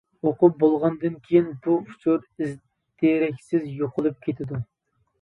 ئوقۇپ 0.27 0.55
بولغاندىن 0.63 1.19
كېيىن 1.27 1.51
بۇ 1.69 1.77
ئۇچۇر 1.83 2.19
ئىز-دېرەكسىز 2.31 3.71
يوقىلىپ 3.79 4.23
كېتىدۇ. 4.29 4.69